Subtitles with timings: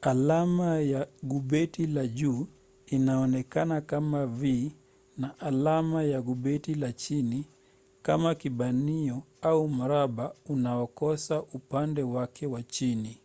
[0.00, 2.46] alama ya gubeti la juu
[2.86, 4.72] inaonekana kama v
[5.18, 7.44] na alama ya gubeti la chini
[8.02, 13.20] kama kibanio au mraba unaokosa upande wake wa chini